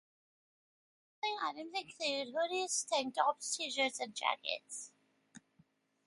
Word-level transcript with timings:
Clothing 1.21 1.37
items 1.43 1.73
include 1.75 2.33
hoodies, 2.33 2.87
tank 2.89 3.13
tops, 3.13 3.55
T-shirts 3.55 3.99
and 3.99 4.15
jackets. 4.15 4.91